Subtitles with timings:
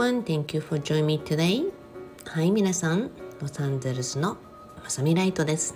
[0.00, 1.70] everyone, thank you for joining me today.
[2.24, 4.38] はい、皆さん、ロサンゼルスの
[4.82, 5.74] まさみライトです。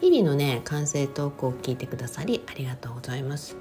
[0.00, 3.56] 日々のね、完成トークを聞いてくださりありがとうございます。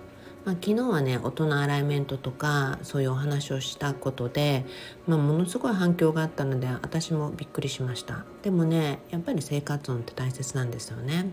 [0.46, 4.66] まあ、昨日はね音のアライメントとかそういうお話をしたことで、
[5.08, 11.30] まあ、ものすごい反響があったので私もびっくりしましたでもねやっぱり生活音って大切なんですよね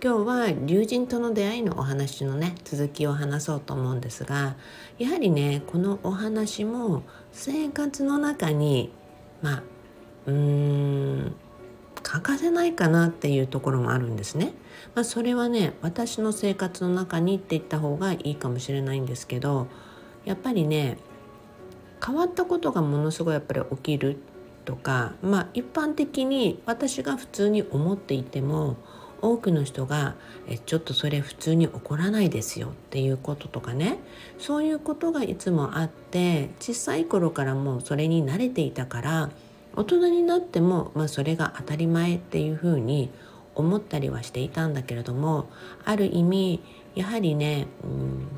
[0.00, 4.54] 今日は龍神との出会いのお話のね続きを話そうと思うんですが
[4.96, 7.02] やはりねこのお話も
[7.32, 8.92] 生活の中に
[9.42, 9.62] まあ
[10.26, 11.34] うーん
[12.00, 14.54] 欠かせないかなっていうところもあるんですね。
[14.94, 19.66] まあ、それはね私の生活の中にって言った方がいいかもしれないんですけど
[20.24, 20.96] やっぱりね
[22.04, 24.18] 変わったことがものすごいやっぱり起きる
[24.64, 28.76] とかまあ一般的に私が普通に思っていても
[29.20, 30.14] 多くの人が
[30.48, 33.98] えちょっとそれ普通に起こらないですよっていうこととかね。
[34.38, 39.30] そういうことがいつもあって小さい頃からもうそれに慣れていたから
[39.74, 43.10] 大人になっても、まあ、それが当たり前っていうふうに
[43.54, 45.48] 思ったりはしていたんだけれども
[45.84, 46.60] ある意味
[46.94, 48.28] やはりね、うん、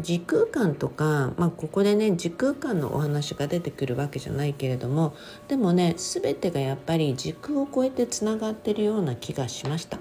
[0.00, 5.14] 時空間とか、まあ、ここでね時空間のお話が出てくるわけじゃないけれども
[5.48, 9.98] でもね全てがやっぱり時空を超えてつながってるような気がしました。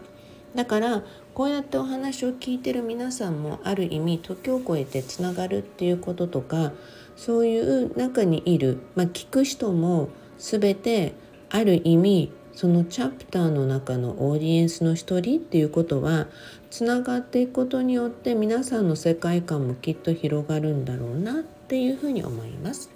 [0.55, 1.03] だから
[1.33, 6.73] こうやってお話を聞いてる皆さんもある意味時を超えてつながるっていうこととか
[7.15, 11.13] そういう中にいる、まあ、聞く人も全て
[11.49, 16.27] ある意味そのチャプターの中のオーディエンスの一人っていうことは
[16.69, 22.91] つながっていくことによって皆さんの世界観もきっと広がるんだろうなっていうふうに思います。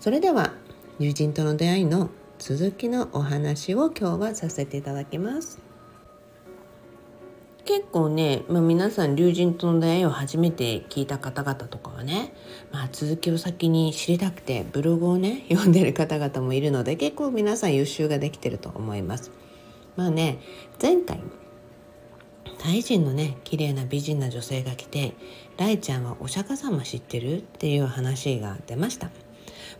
[0.00, 0.54] それでは
[0.98, 5.71] 友人との出会いの続きのお話を今日はさせていただきます。
[7.64, 12.34] 結構ね、まあ、皆さん龍神との出会いを初めて聞いた方々とかはね、
[12.72, 19.30] まあ、続きを先に知りたくてブログをね 読んでる方々もいるので結構皆さん優秀ができてると思います。
[19.96, 20.38] まあね
[20.80, 21.20] 前回
[22.58, 25.14] タイ人のね綺麗な美人な女性が来て
[25.58, 29.10] 「ライちゃんはお釈迦様知ってる?」っていう話が出ました。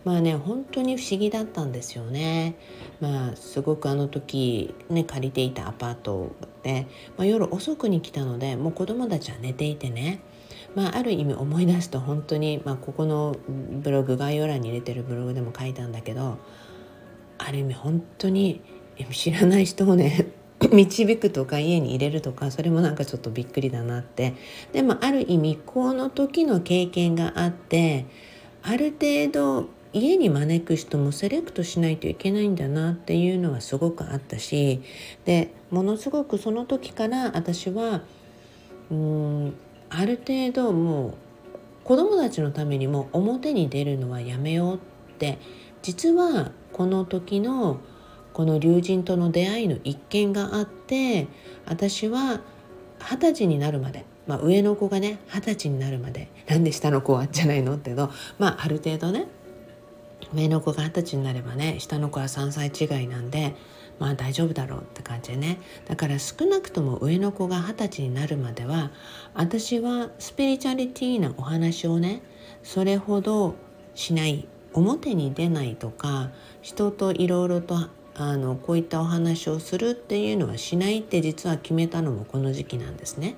[0.03, 2.55] まあね本当に不思議だったんですよね。
[2.99, 6.87] まあすごくあの時ね借りていたアパートで、
[7.17, 10.21] まあ、夜遅くに来たのでもう子供たちは寝ていてね
[10.75, 16.39] まあ、ある意味思い出すと本当に、まあ、ここのブログ概要欄に入れてるブログでも書いたんだけど
[17.37, 18.61] ある意味本当に
[19.11, 20.27] 知らない人をね
[20.71, 24.33] 導くとか家に入れるとかそれもなんかちょっとびっくりだなって
[24.71, 28.05] でもある意味この時の経験があって
[28.61, 34.81] ある程度家に招く人もセレクトしないといけないんだなっていうのはすごくあったし
[35.25, 38.01] でものすごくその時から私は
[38.91, 39.53] うん
[39.89, 41.13] ある程度もう
[41.83, 44.79] 子供たちのためにも表に出るのはやめようっ
[45.19, 45.37] て
[45.83, 47.79] 実はこの時の
[48.33, 51.27] この龍神との出会いの一件があって
[51.65, 52.41] 私は
[52.99, 59.27] 二十歳になるまで、まあ、上の子がね二十歳になるまでなんで下の子はじゃないのってのまあある程度ね
[60.33, 63.55] 上の子が二十歳になればね下の子は3歳違いなんで
[63.99, 68.91] まあ大丈夫だろうって感じでねだから少なくとも上の子が二十歳になるまでは
[69.33, 72.21] 私はスピリチュアリティなお話をね
[72.63, 73.55] それほど
[73.95, 76.31] しない表に出ないとか
[76.61, 77.75] 人といろいろと
[78.15, 83.35] あのこういったお話をするっていうのはしないって実は決めたのもこの時期なんですね。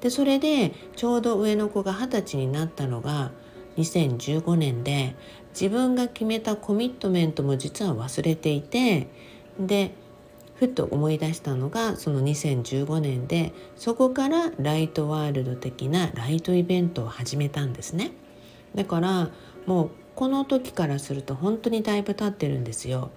[0.00, 3.30] でそれでちょうど上の子が二十歳になったのが
[3.76, 5.14] 2015年で
[5.52, 9.08] 自分が決めたコミットメントも実は忘れていて
[9.58, 9.94] で
[10.54, 18.12] ふと思い出したのがその2015年でそこからライトワールド的なライトイベントを始めたんですね。
[18.74, 19.30] だから
[19.66, 23.10] もうこの時からすると本当にだいぶ経ってるんですよ。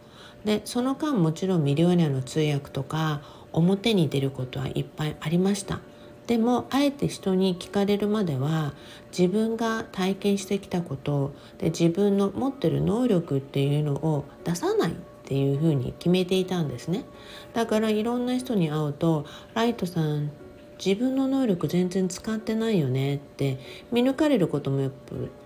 [0.43, 3.21] でその間もちろんミリオネアの通訳とか
[3.51, 5.81] 表に出ることはいっぱいありました。
[6.27, 8.73] でもあえて人に聞かれるまでは
[9.17, 14.95] 自分が体験してきたことで自分の持ってる能力っていうのを出さないっ
[15.25, 17.03] ていうふうに決めていたんですね。
[17.53, 20.31] だからいろんな人に会うと「ライトさん
[20.83, 23.59] 自分の能力全然使ってないよね」って
[23.91, 24.91] 見抜かれることも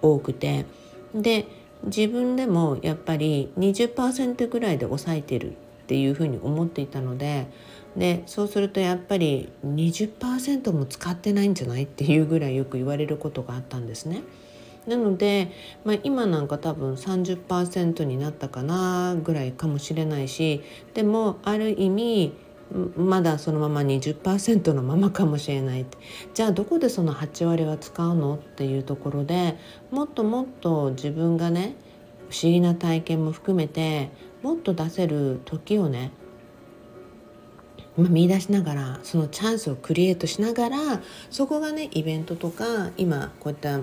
[0.02, 0.66] 多くて
[1.14, 1.46] で
[1.84, 5.54] 自分でもやっぱり20%ぐらいで抑えてるっ
[5.88, 7.48] ていうふうに思っていたので
[7.98, 14.22] でそうするとやっぱり20%も使ってないんじゃないっていうぐらいよく言われることがあったんですね。
[14.88, 15.52] なので、
[15.84, 20.64] まあ、今なんか多分30%になったかなぐらいかもしれないし
[20.94, 22.34] でもある意味
[22.96, 25.86] まだそのまま20%のままかもしれない
[26.34, 29.58] じゃあどこでその8割は使うのっていうところで
[29.92, 31.76] もっともっと自分がね
[32.30, 34.12] 不思議な体験も含めて
[34.44, 36.12] もっと出せる時をね
[38.08, 40.78] 見出しながらそのチャンスをクリエイトしながら
[41.30, 43.80] そこがねイベントとか今こういった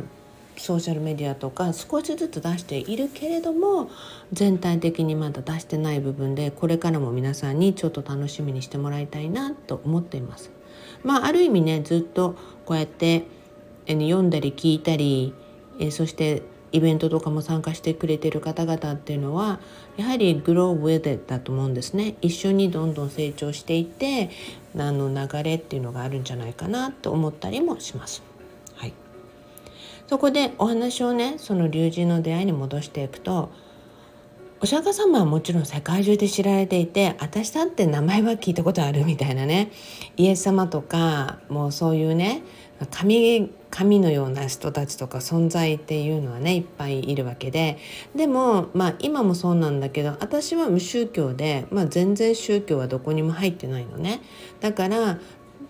[0.56, 3.90] ソーシャルメディアとか少しずつ出しているけれども
[4.32, 10.50] 全体的にまだ出してない部分でこれからも皆さんにちょっと楽しみにしてもらいたいなと思っています。
[11.02, 13.26] まあ、ある意味ねずっとこうやって
[13.86, 15.34] 読んだり聞いたり
[15.90, 16.42] そして
[16.72, 19.60] イベントとかも参加してくれてる方々っていうのは
[19.96, 22.16] やはり grow with it だと思うんですね。
[22.20, 24.30] 一緒にどんどん成長していって
[24.76, 28.22] あの流れっていうのがあるんじゃないかなと思ったりもします。
[28.74, 28.92] はい、
[30.06, 33.50] そこでお話をねその龍神の出会いに戻していくと
[34.60, 39.70] お釈迦様はもちろん世界中で知られていて私だって名前は聞いたことあるみたいなね。
[40.16, 42.42] イエス様とかもうそういうね
[42.90, 47.76] 神神のような人たちとか存在っていうのはねいっぱいいるわけで
[48.14, 54.22] でもまあ今もそうなんだけど私は無宗教で、まあ、全然宗教はどこにも入ってないのね
[54.60, 55.18] だからあ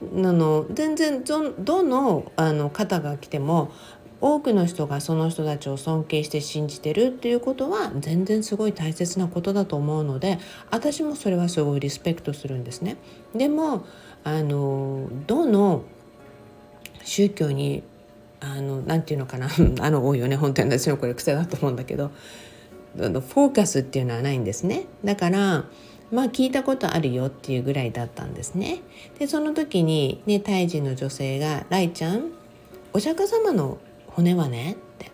[0.00, 3.72] の全然どのあの方が来ても
[4.20, 10.38] 多くの人がその人たちを尊敬して信じてるっていうことは全然すごい大切なことだと思うので
[10.70, 12.98] 私もそれはすごいリスペクトするんですね。
[13.34, 13.84] でも
[14.22, 15.82] あのどの
[17.02, 17.82] 宗教に
[18.54, 19.48] あのなんていうのかな。
[19.80, 20.36] あの多いよね。
[20.36, 22.10] 本当に私のこれ癖だと思うんだけど。
[22.96, 24.86] フォーカスっていうのはないんですね。
[25.04, 25.64] だから
[26.10, 28.80] まあ聞いたことあるよっていうぐらいだったんですね。
[29.18, 32.30] でその時にね胎児の女性が「ライちゃん
[32.92, 35.10] お釈迦様の骨はね」って。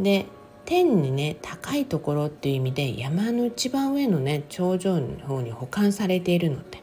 [0.00, 0.26] で
[0.64, 6.82] 天にね高いところっていう意味で山の一番上のね頂上の方に保管されているのって。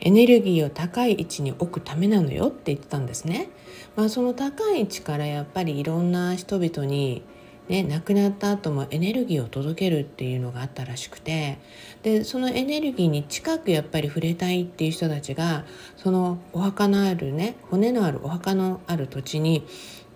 [0.00, 3.48] エネルギーを高い位置に置くためなのよって言ってたんですね。
[3.96, 7.22] まあ、その高い位置からやっぱりいろんな人々に
[7.68, 11.58] ね、亡くなった後もエネルギーを届けるっていうのがあったらしくて
[12.02, 15.64] でそのエネルギーに近くやっぱり触れたいっていう人たちが
[15.96, 19.66] そのお墓のあるね骨のあるお墓のある土地に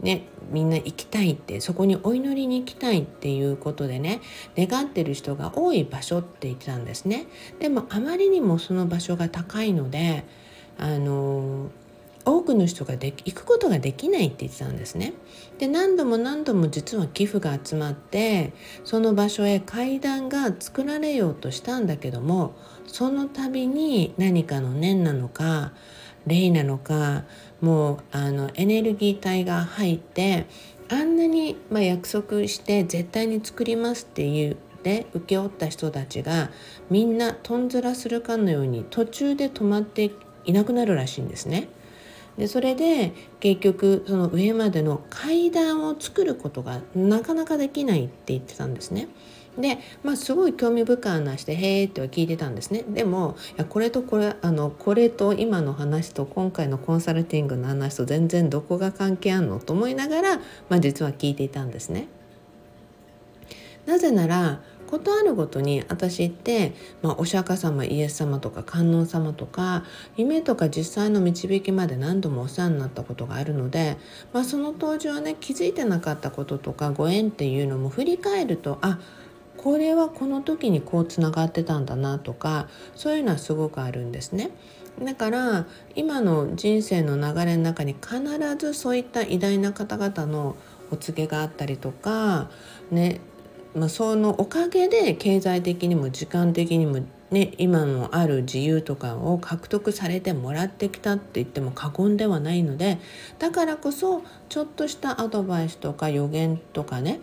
[0.00, 4.20] ね、みんな行きたいってそこにお祈りに行きたいっていうことでね
[4.56, 7.26] 願ってる人が多い場所って言ってたんですね
[7.58, 10.24] でもあまりにもその場所が高いので
[10.78, 11.70] あの
[12.24, 15.14] 多くの人がで行くことができないって言ってたんですね。
[15.58, 18.52] で何度も何度も実は寄付が集まって
[18.84, 22.54] その場所へ階段が作られようとしたんだけども
[22.86, 25.72] その度に何かの念なのか
[26.26, 27.24] 霊なのか
[27.60, 30.46] もうあのエネルギー体が入って
[30.88, 36.50] あんなに、まあ、約束して絶対に作りますっていうで請け負った人たちが
[36.88, 40.10] みんなとんずらするかのように途中で止まって
[40.44, 41.68] いなくなるらしいんですね。
[42.38, 49.08] でそれで結局その上までの階段を作ることがなかなかできないって言ってたんですね。
[49.60, 60.36] で、まあ、すごい興味深い話で「へえ」っては聞いてたんですねでもいやこれとこれあのこれと今の話と今回のコンサルティングの話と全然どこが関係あんのと思いながら、
[60.68, 62.08] まあ、実は聞いていたんですね。
[63.86, 64.60] なぜなら
[64.90, 69.84] ことあるごとに私って、まあ、お釈迦様イエス様とか観音様とか
[70.16, 73.96] 夢とか実際の導きまで何度もお世話になったことがあるので、
[74.32, 78.98] まあ、その当時はね気づいてなかったこととかご縁っていうのも振り返るとあっ
[79.62, 84.52] これはこの時にこうつながってたんだなとかそういうのはすごくあるんですね。
[85.02, 88.22] だから今の人生の流れの中に必
[88.56, 90.56] ずそういった偉大な方々の
[90.90, 92.48] お告げがあったりとか、
[92.90, 93.20] ね
[93.74, 97.00] まあ、そのおかげで経済的にも時間的にも、
[97.30, 102.98] ね、今のある自由とかを獲得されてもらってきたって言っても過言ではないので
[103.38, 107.20] だからこそちょっとしたアドバイスとか予言とかね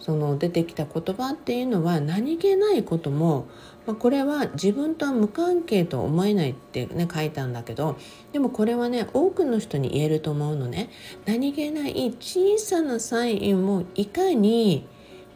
[0.00, 3.46] その出てきた言葉っていうのは何気ないことも、
[3.86, 7.98] まあ、これは自分とは無関係と思えないってね書いたんだけど
[8.32, 10.90] でもこれはね多くの人に言えると思うのね
[11.26, 14.86] 何気ない小さなサインもいかに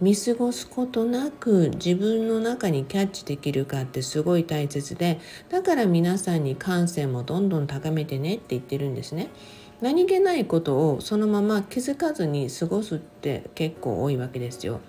[0.00, 9.30] 見過ごすことなく自分の中にキャッチできるかってすごい大切でだから皆さんに感性もどんどん高めてねって言ってるんですね。
[9.80, 14.80] 何気ないことをそのまま気づかずに過ごすって結構多いわけですよ。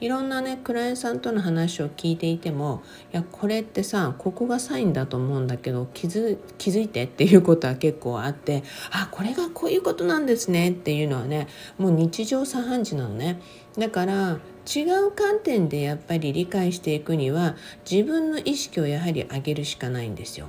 [0.00, 2.82] いろんなねクライアントさんとの話を聞いていても
[3.12, 13.40] いやこれってさここがサインだと思うんだけど気づ気づいてっていうことは結構あってあこれがこういうことなんですねっていうのはねもう日常茶飯事なのね
[13.76, 14.38] だから
[14.74, 17.56] 違う観点でやっぱり理解していくには
[17.88, 20.48] 自分の意識をやはり上げるしかないんですよ。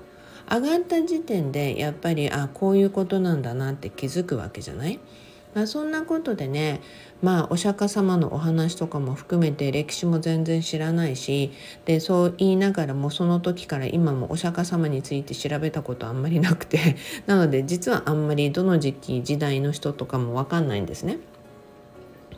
[0.52, 5.00] 上がった時点でやっぱりあこういうことなんだなって気づくわけじゃない、
[5.54, 6.82] まあ、そんなことでね
[7.22, 11.52] まあお釈迦様のお話とかも含めて歴史も全然知らないし
[11.86, 21.20] でそう言いながらもその時から今もお釈迦様について調べたことあんまりなくて なので実はあんまりどの時期時代の人とかも分かんないんですね。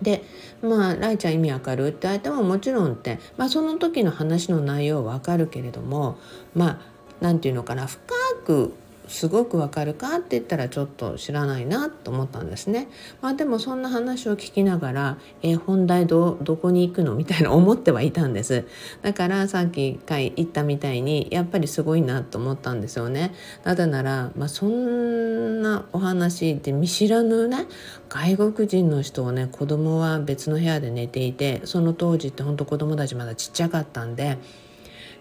[0.02, 0.24] で
[0.62, 6.18] まあ「ライちゃん意味わかる?」って相手はもちろんって、まあ、その時の話の内容はわかるけれども
[6.54, 6.93] まあ
[7.24, 8.00] 何て言うのかな深
[8.46, 8.74] く
[9.08, 12.88] すごくわかるかって言ったらちょっと知らないなと思ったんですね。
[13.22, 18.66] まあでもそんな話を聞きながら、えー、本題どどこに行くのみたいな思ってはいたんです。
[19.02, 23.34] だからさっき回言ったみたいにやっぱりすごいなと思ったんですよね。
[23.64, 27.68] なぜなら、まあ、そんなお話で見知らぬね
[28.10, 34.38] 外国人の人をね子供は別の部屋で寝ていてその当時って本当子供たちまだちっちゃかったんで。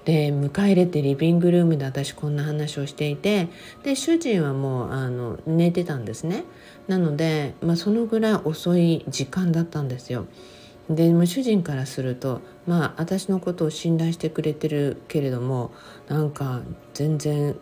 [0.05, 3.49] で迎え入れてリビングルームで私こんな話をしていて
[3.85, 6.45] で主人はもうあの寝てたんですね
[6.89, 10.27] なので、まあ、そのぐらい遅い時間だったんですよ。
[10.91, 15.71] で主人からするとまあ私のことを信頼してくれてるけれども
[16.09, 16.61] なんか
[16.93, 17.57] 全然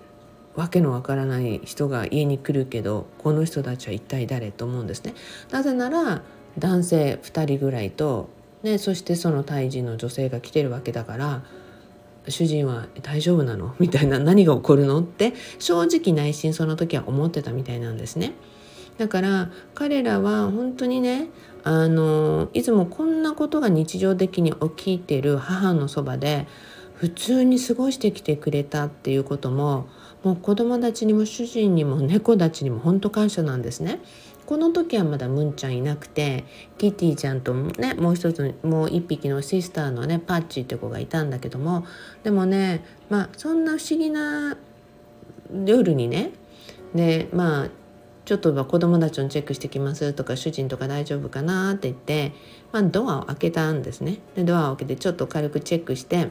[0.57, 5.15] わけのわからない人が家に来るけどこの人たちは一体誰と思うんですね。
[5.51, 6.23] なぜなら
[6.59, 8.31] 男性2人ぐらいと、
[8.63, 11.43] ね、そしてその胎児の女性が来てるわけだから
[12.31, 13.75] 主人は大丈夫なの？
[13.81, 15.01] みたいな何が起こるの？
[15.01, 18.33] って正直内心その時は思ってたみたいなんですね。
[18.99, 21.29] だから彼らは本当にね
[21.65, 26.47] あのいつもこんなことが日常的に起きてる母のそばで
[26.95, 29.87] 普通に過ごしてきてくれたっていうことも
[30.23, 34.01] もう子供たちにも主人にも猫たちにも本当感謝なんですね。
[34.51, 36.45] この時はまだムンちゃんいなくて
[36.77, 41.87] キティちゃんとねもう一つもう一匹のシスターのねパッチって子がいたんだけども
[42.25, 44.57] でもねまあそんな不思議な
[45.65, 46.33] 夜にね
[46.97, 47.69] でまあ
[48.25, 52.33] ちょっと子供たちのチェックしてきますとか主人とか大丈夫かなって言って、
[52.73, 54.19] まあ、ドアを開けたんですね。
[54.35, 56.27] でドアを開けてちょっと軽くチェックして行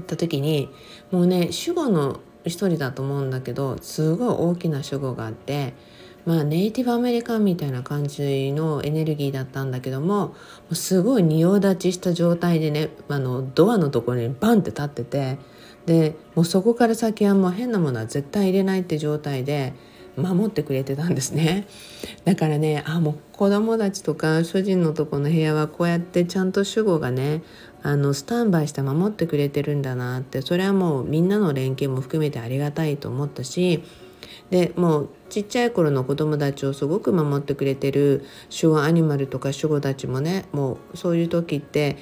[0.00, 0.70] った時に
[1.10, 5.74] もうね主語の一人だと思うんだけどすごい大きな主語があって
[6.26, 10.34] まあ、ネイティブアメリカンみたいな感じのエネルギーだったんだけども
[10.72, 15.38] すごい仁王立ちした状態でねあのドアのところにバンって立ってて
[15.86, 19.72] でもうそこから先はもう変なものは絶対入れないって状態で
[20.16, 21.66] 守ってくれてたんですね。
[22.24, 27.42] だからねあもう子供たちとか主人のとこの部屋はこうやってちゃんと主語がね
[27.82, 33.84] あのスタンバイして守ってくれてるんだなってそれはもうみんなの連携も含めてありがたいと思ったし
[34.50, 41.96] でもうちっちゃい頃の子供たちをすごく守ってくれてる守護アニマルとか守護たちもねもうそういう時って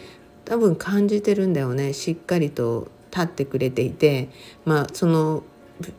[0.44, 4.28] 多分感じてるんだよねしっかりと立ってくれていて
[4.64, 5.42] まあその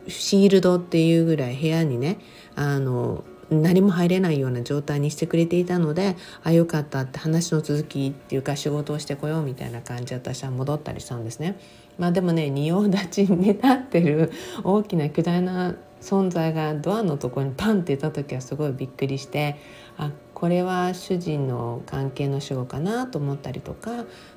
[0.08, 2.18] シールドっていうぐらい部屋にね
[2.54, 11.58] あの何も入れないような状態にしてくれていたのであよかったって話の続きっていうか仕事をしてこようみたいな感じで私は戻ったりしたんですね。
[11.98, 14.32] まあでもね仁王立ちに立ってる
[14.64, 19.56] 大きな巨大な存在がドアのところにパンっていた時はすごいびっくりして
[19.96, 23.90] あこれは主人の関係の守護かなと思ったりとか、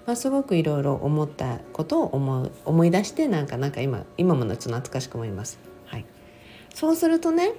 [0.05, 5.59] まあ、すごくいろいろ思ったことを思う思い出してなんかなんか今今も夏懐かしく思います。
[5.85, 6.05] はい、
[6.73, 7.51] そうするとね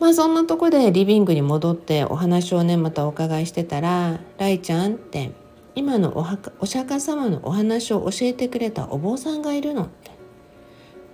[0.00, 5.32] まあそんなとこでリビングに戻ってお話をねまたお伺いしてたら「ライちゃん」って
[5.74, 6.26] 今のお
[6.60, 10.17] お釈迦様のお話を教えてくれたお坊さんがいるのって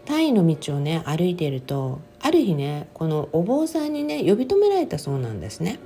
[0.05, 5.79] タイの道をね歩いているとある日ねこのお坊さんにね呼び止められたそうなんですね。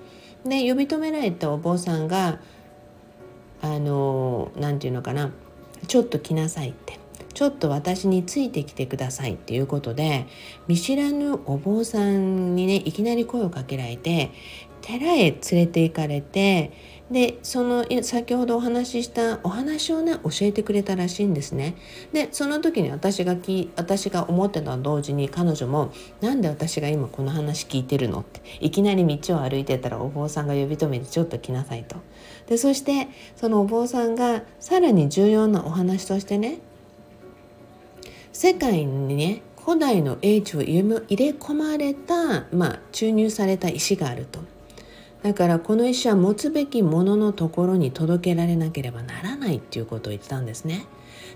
[0.44, 2.40] で呼び止められたお坊さんが
[3.60, 5.32] あの何て言うのかな
[5.86, 6.98] ちょっと来なさいって
[7.34, 10.26] ちょっと私についてきてくださいっていうことで
[10.66, 14.30] 見知らぬお坊さんにねいきなり声をかけられて
[14.80, 16.72] 寺へ連れて行かれて
[17.10, 21.74] でその先ほどお話ししたお話をね教えてくれたらしいんですね。
[22.12, 31.96] でその時に私がき私が思ってた同時に彼女も「なんで私が今この話聞いてるの?」っていきなり道を歩いてたらお坊さんが呼び止めてちょっと来なさいと。
[32.46, 36.58] でそしてそのお坊さんがさらに重要なお話としてね
[38.32, 44.40] 世界にね古代の英知を入れ込まれた、まあ、注入された石があると。
[45.22, 50.86] だからこの石は持つべきもののところに届けられなければならないっていうことを言ってたんですね。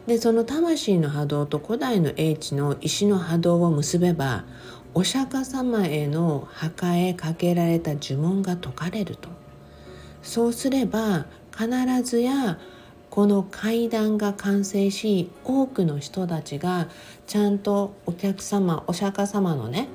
[0.06, 4.44] でその魂の波動と古代の英知の石の波動を結べば
[4.94, 9.28] お釈迦様への墓へかけられた呪文が解かれると
[10.22, 11.68] そうすれば必
[12.02, 12.58] ずや
[13.10, 16.88] この階段が完成し多くの人たちが
[17.26, 19.88] ちゃんとお客様お釈迦様のね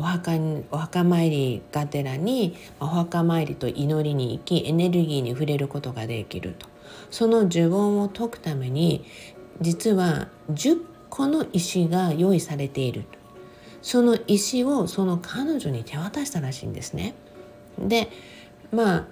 [0.00, 6.66] お墓にお墓参りがてらにお墓参りと祈りに行きエネルギーに触れることができると。
[7.10, 9.04] その呪文を解くために
[9.60, 10.78] 実は10
[11.10, 13.04] 個の石が用意されている
[13.82, 17.14] その石をその彼女に手渡したらしいんですね。
[17.78, 18.08] で
[18.72, 19.06] まあ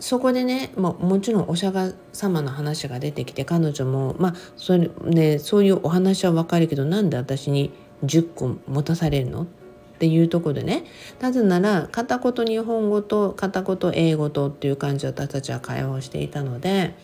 [0.00, 7.70] そこでねももちろんお釈迦様の話が出てきて彼女もまあそれ、ね、そういうお話は分かるけどなんで私に
[8.04, 9.42] 10個持たされるの？
[9.42, 9.46] っ
[9.96, 10.84] っていうとこでね
[11.20, 16.94] なぜなら片言日本語と片言英語とっていう感じで私たちは会話をしていたので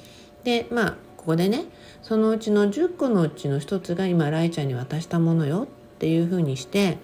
[0.45, 1.65] でまあここでね
[2.03, 5.67] そのうちの10個のうちの1つが今ライちゃんに渡したものよっ
[5.99, 6.99] ていうふうにして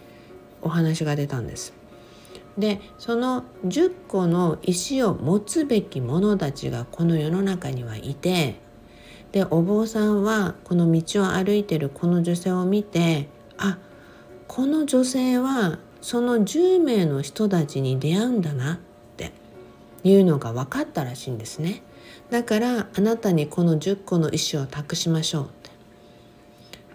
[0.61, 1.73] お話が出たんです。
[2.59, 8.57] でその10個の石を持つべき者たちがこの世の中にはいて
[9.33, 13.79] でお坊さんはこの道を歩いてるこの女性を見てあ
[14.49, 18.79] この女性はその10名の人たちに出会うんだなっ
[19.17, 19.33] て
[20.03, 21.83] いうのが分かったらしいんですね。
[22.31, 25.71] だからあなたにこの10個の石を託しましょうって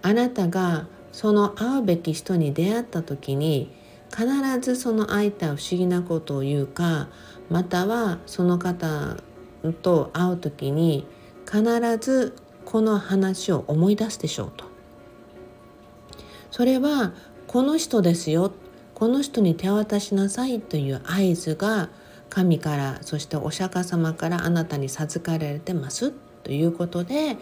[0.01, 3.71] あなたがその会うべき人に出会った時に
[4.09, 4.27] 必
[4.59, 7.07] ずその相手は不思議なことを言うか
[7.49, 9.17] またはその方
[9.81, 11.07] と会う時に
[11.45, 11.63] 必
[11.97, 14.65] ずこの話を思い出すでしょうと。
[16.51, 17.13] それは
[17.53, 18.51] この人ですよ。
[18.95, 21.89] この人に手渡しなさいという合図が
[22.27, 26.13] 神からそしてお釈迦様からあなたに授かれてます。
[26.43, 27.37] ということで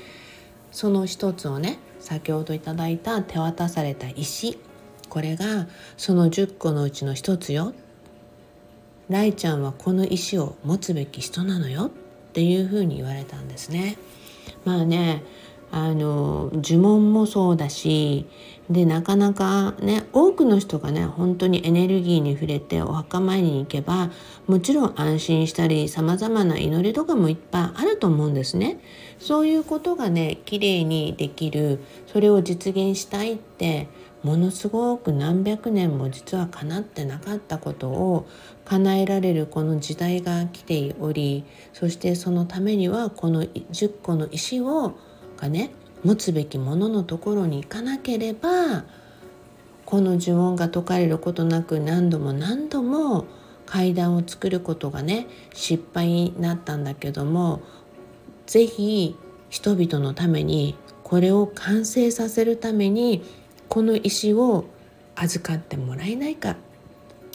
[0.69, 4.59] その一つをね先ほどいただいた手渡された石。
[5.07, 7.73] これがその10個のうちの一つよ。
[9.07, 11.85] ライちゃんはこの石を持つべき人なのよ。
[11.85, 11.89] っ
[12.33, 13.97] ていうふうに言われたんですね。
[14.65, 15.23] まあね
[15.71, 18.27] あの呪文もそうだし
[18.69, 24.11] でなかなかね多くの人がね本当にエネルギーに触れてお墓参りに行けば
[24.47, 28.79] もちろん安心したりさまざまな祈りとかもいっぱいあると思うんですね。
[29.19, 33.87] そういうことがね綺麗にできるそれを実現したいって
[34.23, 38.27] ものすごく何百年も実は叶ってなかったことを
[38.65, 41.43] 叶えられるこの時代が来ており
[41.73, 44.95] そしてそのためにはこの10個の石を
[45.41, 45.71] がね
[46.03, 48.85] 持つべきもののところに行かなければ
[49.85, 53.25] この呪文が解かれることなく何度も何度も
[53.65, 57.61] 階段を作ることがね失敗になったんだけども
[58.45, 59.17] 是非
[59.49, 63.23] 人々のためにこれを完成させるために
[63.67, 64.65] この石を
[65.15, 66.57] 預かってもらえないかっ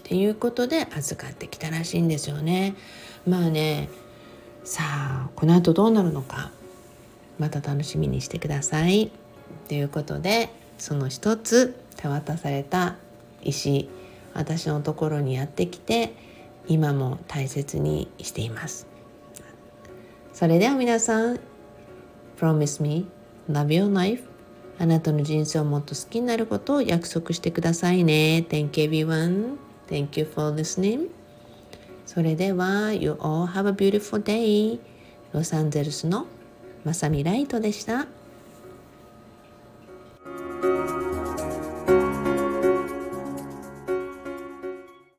[0.03, 2.75] ていうことで預かってきたらしいんですよね。
[3.27, 3.89] まあね
[4.65, 6.51] さあこの後どうなるのか
[7.39, 9.11] また楽しみにしてください。
[9.69, 12.97] ということでその一つ手渡された
[13.43, 13.89] 石
[14.35, 16.15] 私のところにやってきて
[16.69, 18.87] 今も大切にしています。
[20.33, 21.41] それでは皆さん
[22.39, 23.07] Promise me
[23.51, 24.25] love your life
[24.79, 28.45] あなたの人生をもっと好きになることを約束してくださいね。
[28.47, 29.57] Thank you everyone.
[29.89, 31.09] Thank you for listening.
[32.05, 34.79] それでは You all have a beautiful day.
[35.33, 36.27] ロサンゼルスの
[36.87, 38.07] まさみライトでした。